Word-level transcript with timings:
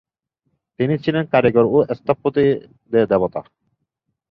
তিনি 0.79 0.95
ছিলেন 1.03 1.23
কারিগর 1.33 1.65
ও 1.67 1.77
স্থপতিদের 1.97 3.03
দেবতা। 3.11 3.41